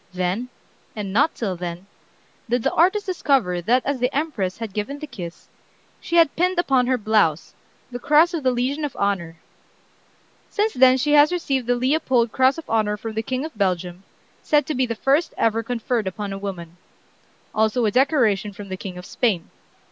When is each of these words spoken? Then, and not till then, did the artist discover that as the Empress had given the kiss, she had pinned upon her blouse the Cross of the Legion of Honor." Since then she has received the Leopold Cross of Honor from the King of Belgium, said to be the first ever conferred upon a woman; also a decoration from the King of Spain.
Then, 0.15 0.49
and 0.95 1.13
not 1.13 1.35
till 1.35 1.55
then, 1.55 1.85
did 2.49 2.63
the 2.63 2.73
artist 2.73 3.05
discover 3.05 3.61
that 3.61 3.85
as 3.85 3.99
the 3.99 4.11
Empress 4.15 4.57
had 4.57 4.73
given 4.73 4.97
the 4.97 5.05
kiss, 5.05 5.47
she 5.99 6.15
had 6.15 6.35
pinned 6.35 6.57
upon 6.57 6.87
her 6.87 6.97
blouse 6.97 7.53
the 7.91 7.99
Cross 7.99 8.33
of 8.33 8.41
the 8.41 8.49
Legion 8.49 8.83
of 8.83 8.95
Honor." 8.97 9.35
Since 10.49 10.73
then 10.73 10.97
she 10.97 11.11
has 11.11 11.31
received 11.31 11.67
the 11.67 11.75
Leopold 11.75 12.31
Cross 12.31 12.57
of 12.57 12.67
Honor 12.67 12.97
from 12.97 13.13
the 13.13 13.21
King 13.21 13.45
of 13.45 13.55
Belgium, 13.55 14.01
said 14.41 14.65
to 14.65 14.73
be 14.73 14.87
the 14.87 14.95
first 14.95 15.35
ever 15.37 15.61
conferred 15.61 16.07
upon 16.07 16.33
a 16.33 16.37
woman; 16.39 16.77
also 17.53 17.85
a 17.85 17.91
decoration 17.91 18.53
from 18.53 18.69
the 18.69 18.77
King 18.77 18.97
of 18.97 19.05
Spain. 19.05 19.51